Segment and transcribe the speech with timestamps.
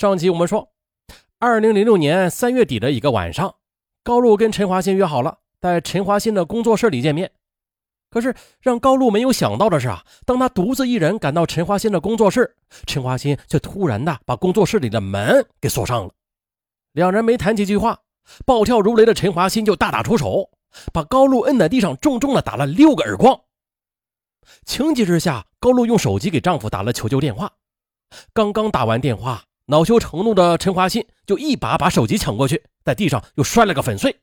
[0.00, 0.72] 上集我们说，
[1.38, 3.56] 二零零六年三月底的一个晚上，
[4.02, 7.30] 高露跟陈华新约好了在陈华新的工作室里见面。
[8.08, 16.14] 可是让高露没有想到的是啊，当他独自一人赶到陈华新的工作室，陈华新却突然的把工作室里的门给锁上了。
[16.92, 17.98] 两人没谈几句话，
[18.46, 20.48] 暴跳如雷的陈华新就大打出手，
[20.94, 23.38] 把高露摁在地上，重重的打了六个耳光。
[24.64, 27.52] 情急之下，高露用手机给丈夫打了求救电话。
[28.32, 34.20] 刚刚打完电话，恼羞成怒的陈华新就一把把手机抢过去，在地上又摔了个粉碎。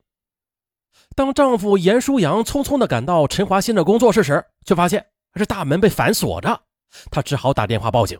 [1.15, 6.61] 当丈夫严书阳匆匆地赶到陈华新的工作室时，却发现这大门被反锁着，
[7.09, 8.19] 他只好打电话报警。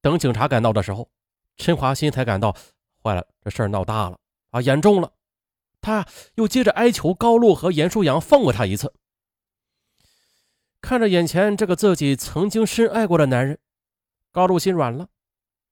[0.00, 1.10] 等警察赶到的时候，
[1.58, 2.56] 陈华新才感到
[3.02, 4.18] 坏了，这事儿闹大了
[4.50, 5.12] 啊，严重了。
[5.82, 6.06] 他
[6.36, 8.94] 又接着哀求高露和严书阳放过他一次。
[10.80, 13.58] 看着眼前这个自己曾经深爱过的男人。
[14.30, 15.08] 高露心软了，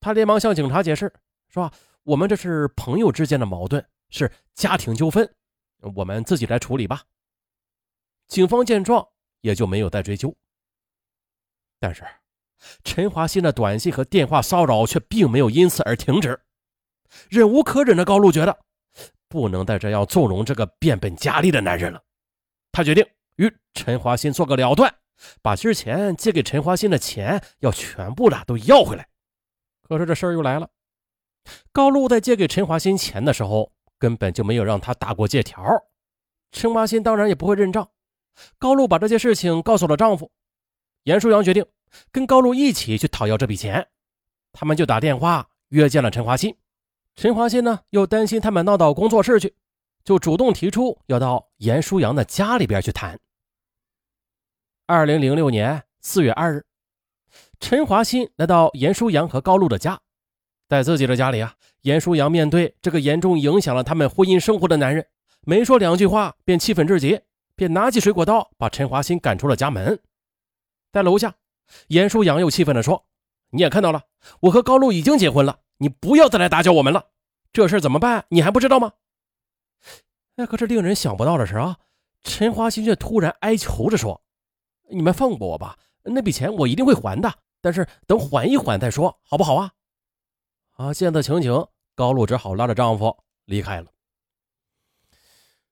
[0.06, 1.12] 他连忙向警察解释
[1.48, 1.68] 说
[2.04, 5.28] ：“我们这是朋友之间的矛盾，是家庭纠纷，
[5.96, 7.02] 我们自己来处理吧。”
[8.28, 9.04] 警方见状
[9.40, 10.32] 也就没有再追究。
[11.80, 12.04] 但是，
[12.84, 16.40] 陈华新的短信和电话骚扰却并没有因此而停止。
[17.28, 18.56] 忍无可忍的高露觉得
[19.26, 22.00] 不能再这样纵容这个变本加厉的男人了，
[22.70, 23.04] 他决定
[23.38, 24.94] 与陈华新做个了断。
[25.42, 29.08] 把之前借给陈华新的钱要全部的都要回来，
[29.88, 30.68] 可是这事儿又来了。
[31.72, 35.62] 高露在借给陈华新钱的时候，根本就没有让他打过借条，
[36.52, 37.88] 陈华新当然也不会认账。
[38.58, 40.30] 高露把这件事情告诉了丈夫
[41.04, 41.64] 严淑阳，决定
[42.10, 43.88] 跟高露一起去讨要这笔钱。
[44.52, 46.56] 他们就打电话约见了陈华新。
[47.14, 49.54] 陈华新呢，又担心他们闹到工作室去，
[50.04, 53.18] 就主动提出要到严书阳的家里边去谈。
[54.86, 56.66] 二零零六年四月二日，
[57.58, 59.98] 陈华新来到严书阳和高露的家，
[60.68, 65.06] 在自己的家里啊，严书阳面对这个严重影响了他们婚姻生活的男人，
[65.42, 67.20] 没说两句话便气愤至极，
[67.54, 69.98] 便拿起水果刀把陈华新赶出了家门。
[70.92, 71.34] 在楼下，
[71.88, 73.06] 严书阳又气愤地说
[73.50, 74.02] ：“你也看到了，
[74.40, 77.06] 我和高露已经结婚了，你不要再来打搅我们了。
[77.52, 78.26] 这事怎么办？
[78.28, 78.92] 你还不知道吗？”
[80.36, 81.78] 哎，可是令人想不到的是啊，
[82.22, 84.22] 陈华新却突然哀求着说。
[84.90, 87.32] 你们放过我吧，那笔钱我一定会还的。
[87.60, 89.72] 但是等缓一缓再说，好不好啊？
[90.72, 93.86] 啊，见此情景，高露只好拉着丈夫离开了。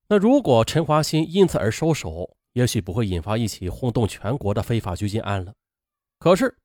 [0.08, 5.54] 那如果陈华新因此而收手，也许不会引发一起轰动全国的非法拘禁案了。
[6.18, 6.56] 可是，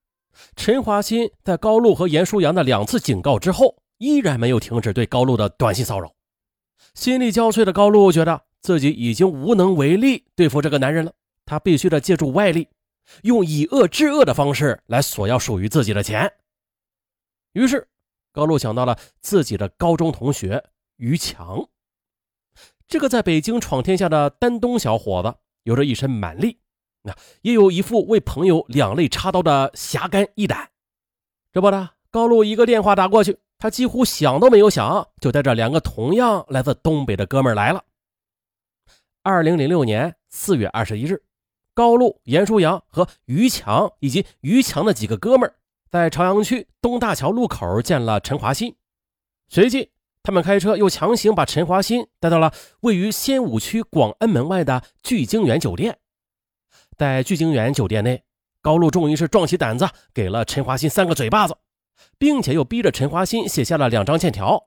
[0.55, 6.13] 陈华新在高露和严舒阳的两次警告之后，依然没有停止对高露的短信骚扰。
[6.93, 11.13] 心力交瘁的高露觉得自己已经无能为力对付这个男人了。
[11.45, 12.67] 他必须得借助外力，
[13.23, 16.31] 用以恶制恶的方式来索要属于自己的钱。
[17.53, 17.87] 于是，
[18.31, 20.63] 高露想到了自己的高中同学
[20.97, 21.67] 于强，
[22.87, 26.59] 这个在北京闯天下的丹东小伙子，有着一身蛮力，
[27.01, 30.69] 那也有一副为朋友两肋插刀的侠肝义胆。
[31.51, 37.83] 这不呢，高露一个电话打过去，他几乎想都没有想，就带着两个同样来自东北的哥们来了。
[39.23, 41.23] 二零零六年四月二十一日。
[41.79, 45.55] 高露、严书阳和于强以及于强的几个哥们儿
[45.89, 48.75] 在朝阳区东大桥路口见了陈华新，
[49.47, 49.91] 随即
[50.21, 52.51] 他们开车又强行把陈华新带到了
[52.81, 55.99] 位于仙武区广安门外的聚晶园酒店。
[56.97, 58.25] 在聚晶园酒店内，
[58.61, 61.55] 高露终于是壮起胆子给了陈华新三个嘴巴子，
[62.17, 64.65] 并且又逼着陈华新写下了两张欠条，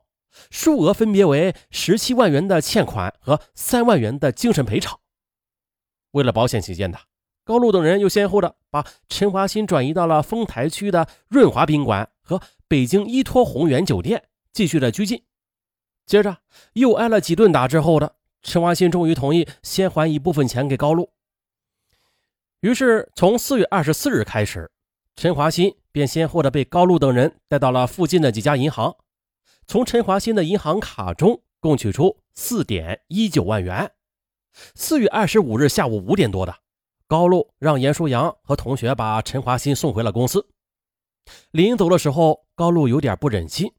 [0.51, 4.99] 数额分别为十七万元的欠款和三万元的精神赔偿。
[6.13, 6.99] 为了保险起见的，
[7.45, 15.23] 高露等人又先后的把陈华新转移到了丰台区的润华宾馆和北京依托宏源酒店，继续的拘禁。
[16.07, 16.39] 接着
[16.75, 21.13] 又挨了几顿打之后的陈华新终于同意先还一部分钱给高露。
[22.61, 24.71] 于是从四月二十四日开始，
[25.17, 28.97] 陈华新便先后的被高露等人带到了附近的几家银行，
[29.67, 33.93] 从陈华新的银行卡中共取出四点一九万元。
[34.75, 36.55] 四月二十五日下午五点多的，
[37.07, 40.47] 高露让严书阳和同学把陈华新送回了公司。
[41.51, 43.73] 临走的时候，高露有点不忍心，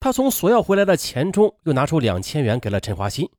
[0.00, 3.30] 他从索要回来的钱中又拿出两千元给了陈华新。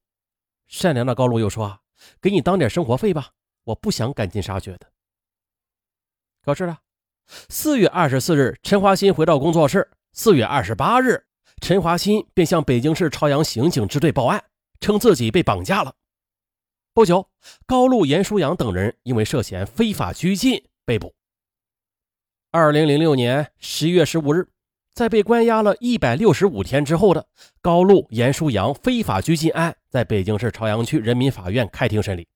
[0.68, 1.80] 善良的高露又说
[2.22, 3.32] ：“给你当点生活费吧，
[3.66, 4.88] 我不想赶尽杀绝的。”
[6.46, 6.78] 可是呢，
[7.50, 9.90] 四月二十四日，陈华新回到工作室。
[10.14, 11.26] 四月二十八日，
[11.62, 14.44] 陈华新便向北京市朝阳刑警支队报案，
[14.80, 15.96] 称自己被绑架了。
[16.96, 17.28] 不久，
[17.66, 21.16] 高露、严书阳等人因为涉嫌非法拘禁被捕。
[22.52, 24.48] 二零零六年十一月十五日，
[24.94, 27.28] 在被关押了一百六十五天之后的
[27.64, 32.28] 高露、严书阳非法拘禁案，在北京市朝阳区人民法院开庭审理。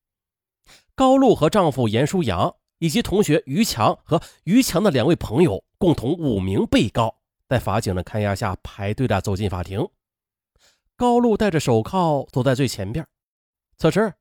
[0.96, 7.16] 高露和丈夫严书阳以及同学于强和于强的两位朋友，共同五名被告，
[7.48, 9.88] 在法警的看押下排队的走进法庭。
[10.96, 13.06] 高露戴着手铐走在最前边，
[13.78, 14.12] 此时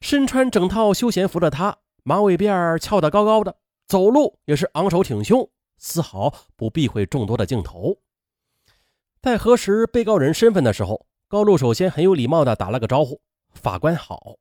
[0.00, 3.56] 身穿整套休闲服的他，马尾辫翘得高高的，
[3.86, 5.48] 走路也是昂首挺胸。
[5.84, 7.96] 丝毫不避讳众多的镜头。
[9.20, 13.20] 在核实被告人身份的时候，高露首先很有礼貌地打了个招呼
[13.52, 14.36] ：“法官好。”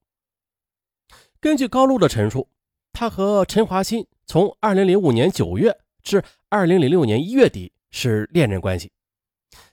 [1.42, 2.48] 根据高露的陈述，
[2.94, 8.92] 他和陈华新从2005年9月至2006年1月底是恋人关系，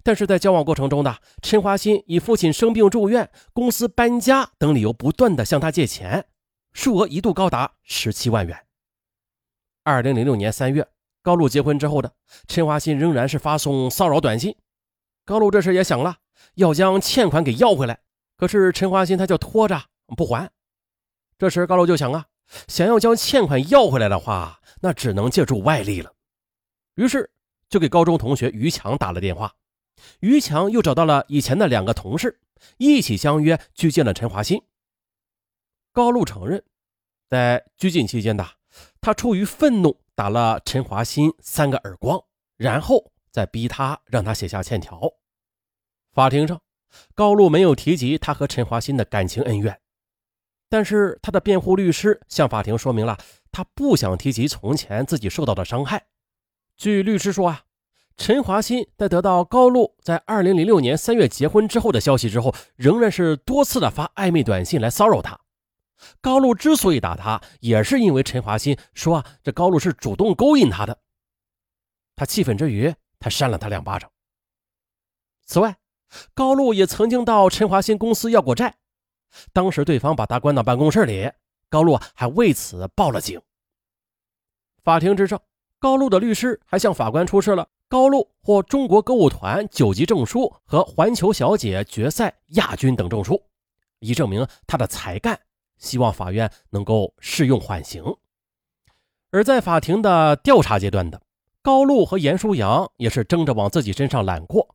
[0.03, 6.27] 但是在交往过程中呢，陈华新以父亲生病住院、公司搬家等理由，不断的向他借钱，
[6.73, 8.67] 数额一度高达17万元。
[9.85, 10.89] 2006年3月。
[11.21, 12.11] 高露结婚之后的
[12.47, 14.57] 陈华新仍然是发送骚扰短信，
[15.27, 16.19] 高露这时也想了，
[16.55, 18.01] 要将欠款给要回来，
[18.37, 19.79] 可是陈华新他就拖着
[20.17, 20.51] 不还。
[21.37, 22.27] 这时高露就想啊，
[22.67, 26.11] 想要将欠款要回来的话，那只能借助外力了，
[26.95, 27.31] 于是
[27.69, 29.53] 就给高中同学于强打了电话，
[30.21, 32.41] 于强又找到了以前的两个同事，
[32.77, 34.63] 一起相约拘禁了陈华新。
[35.93, 36.63] 高露承认，
[37.29, 38.47] 在拘禁期间的
[39.01, 40.01] 他出于愤怒。
[40.19, 42.21] 打了陈华新三个耳光，
[42.57, 45.01] 然后再逼他让他写下欠条。
[46.13, 46.61] 法庭上，
[47.15, 49.81] 高露没有提及他和陈华新的感情恩怨，
[50.69, 53.17] 但是他的辩护律师向法庭说明了
[53.53, 56.09] 他不想提及从前自己受到的伤害。
[56.77, 57.63] 据律师说啊，
[58.19, 65.39] 陈华新在得到高露在2006年3月结婚之后的消息之后，仍然是多次的发暧昧短信来骚扰他。
[66.21, 70.99] 高露之所以打他，也是因为陈华新说啊，这高露是主动勾引他的。
[72.17, 74.11] 他气愤之余，他扇了他两巴掌。
[75.47, 75.77] 此外，
[76.35, 78.75] 高露也曾经到陈华新公司要过债，
[79.53, 81.31] 当时对方把他关到办公室里，
[81.71, 83.41] 高露还为此报了警。
[84.83, 85.41] 法庭之上，
[85.79, 93.43] 高露的律师还向法官出示了高露获中国歌舞团九级证书和环球小姐决赛亚军等证书，
[94.01, 95.41] 以证明她的才干。
[95.79, 98.05] 希望法院能够适用缓刑。
[99.31, 101.23] 而在法庭的调查阶段的
[101.63, 104.75] 高露和严书阳也是争着往自己身上揽过，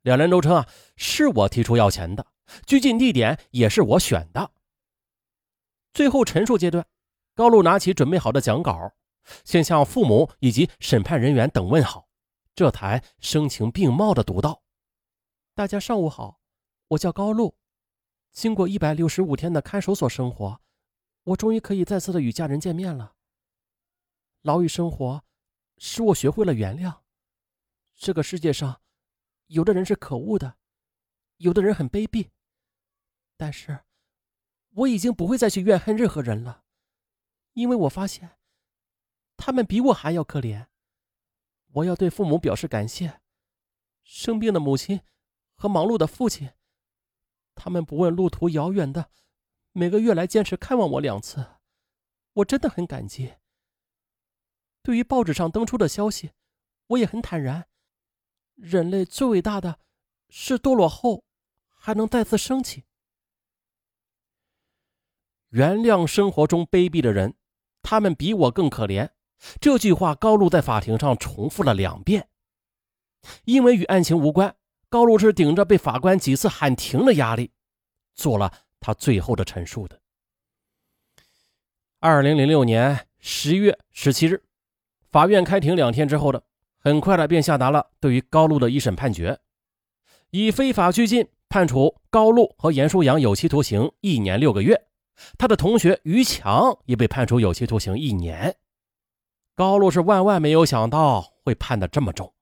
[0.00, 0.66] 两人都称啊
[0.96, 2.24] 是我提出要钱的，
[2.64, 4.52] 拘禁地点也是我选的。
[5.92, 6.86] 最后陈述阶段，
[7.34, 8.92] 高露拿起准备好的讲稿，
[9.44, 12.06] 先向父母以及审判人员等问好，
[12.54, 14.62] 这才声情并茂的读道
[15.54, 16.40] ：“大家上午好，
[16.88, 17.56] 我叫高露。”
[18.30, 20.60] 经过一百六十五天的看守所生活，
[21.22, 23.14] 我终于可以再次的与家人见面了。
[24.42, 25.24] 牢狱生活
[25.78, 27.02] 使我学会了原谅。
[27.94, 28.82] 这个世界上，
[29.46, 30.56] 有的人是可恶的，
[31.36, 32.30] 有的人很卑鄙。
[33.36, 33.84] 但是，
[34.70, 36.64] 我已经不会再去怨恨任何人了，
[37.52, 38.38] 因为我发现，
[39.36, 40.66] 他们比我还要可怜。
[41.74, 43.20] 我要对父母表示感谢，
[44.04, 45.00] 生病的母亲
[45.56, 46.52] 和忙碌的父亲。
[47.56, 49.10] 他们不问路途遥远的，
[49.72, 51.44] 每个月来坚持看望我两次，
[52.34, 53.34] 我真的很感激。
[54.82, 56.32] 对于报纸上登出的消息，
[56.88, 57.68] 我也很坦然。
[58.54, 59.80] 人类最伟大的，
[60.28, 61.24] 是堕落后
[61.70, 62.84] 还能再次升起。
[65.48, 67.34] 原谅生活中卑鄙的人，
[67.82, 69.13] 他们比我更可怜。
[69.60, 72.28] 这句话高露在法庭上重复了两遍，
[73.44, 74.54] 因为与案情无关。
[74.88, 77.50] 高露是顶着被法官几次喊停的压力，
[78.14, 80.00] 做了他最后的陈述的。
[81.98, 84.44] 二零零六年十月十七日，
[85.10, 86.44] 法院开庭两天之后的，
[86.78, 89.40] 很快的便下达了对于高露的一审判决，
[90.30, 94.86] 以非法拘禁判处高露和严书阳有期徒刑一年六个月，
[95.36, 98.56] 他的同学于强也被判处有期徒刑一年。
[99.54, 102.34] 高露是万万没有想到会判的这么重。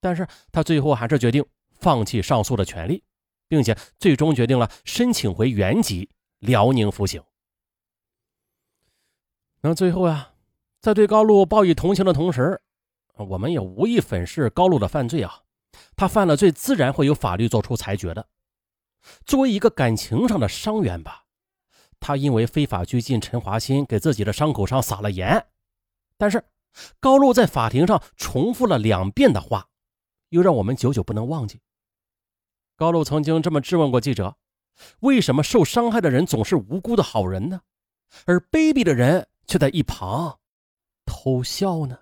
[0.00, 1.44] 但是他最后还是决定
[1.80, 3.02] 放弃上诉的权利，
[3.48, 7.22] 并且最终决定了申请回原籍辽宁服刑。
[9.62, 10.32] 那最后呀，
[10.82, 12.60] 在对高露报以同情的同时，
[13.16, 15.40] 我们也无意粉饰高露的犯罪啊。
[15.96, 18.28] 他犯了罪，自然会有法律做出裁决的。
[19.24, 21.24] 作为一个感情上的伤员吧，
[21.98, 25.46] 他因为非法拘禁陈华新，给自己的伤口上撒了盐。
[26.24, 26.42] 但是
[27.00, 29.68] 高露在法庭上重复了两遍的话。
[30.30, 31.60] 又让我们久久不能忘记。
[32.76, 34.38] 高露曾经这么质问过记者
[35.00, 37.60] ：“为什么受伤害的人总是无辜的好人呢？
[38.24, 40.40] 而卑鄙的人却在一旁
[41.04, 41.98] 偷笑呢？”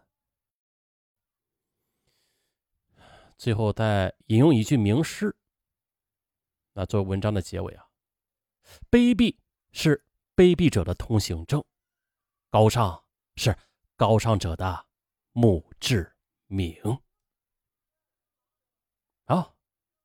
[3.37, 5.35] 最后再引用一句名诗。
[6.75, 7.85] 那作为文章的结尾啊，
[8.89, 9.37] 卑鄙
[9.73, 11.63] 是卑鄙者的通行证，
[12.51, 13.55] 高尚是
[13.97, 14.87] 高尚者的
[15.33, 16.13] 墓志
[16.47, 16.75] 铭。
[19.25, 19.55] 好，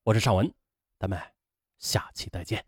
[0.04, 0.54] 我是尚文，
[1.00, 1.20] 咱们
[1.78, 2.66] 下期再见。